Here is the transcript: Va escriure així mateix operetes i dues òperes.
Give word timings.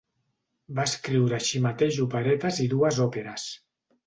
Va 0.79 0.85
escriure 0.89 1.37
així 1.37 1.61
mateix 1.67 2.01
operetes 2.07 2.63
i 2.65 2.67
dues 2.73 3.01
òperes. 3.07 3.47